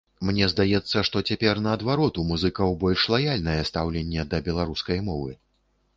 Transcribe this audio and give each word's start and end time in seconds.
Мне 0.27 0.45
здаецца, 0.53 1.03
што 1.09 1.21
цяпер 1.33 1.61
наадварот 1.65 2.17
у 2.23 2.25
музыкаў 2.31 2.73
больш 2.85 3.05
лаяльнае 3.15 3.61
стаўленне 3.71 4.27
да 4.33 4.37
беларускай 4.49 4.97
мовы. 5.13 5.31